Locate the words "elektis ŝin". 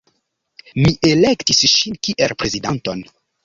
1.11-2.01